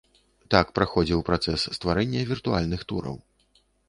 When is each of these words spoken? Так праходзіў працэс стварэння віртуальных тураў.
Так 0.53 0.69
праходзіў 0.77 1.19
працэс 1.27 1.65
стварэння 1.79 2.23
віртуальных 2.31 2.81
тураў. 2.93 3.21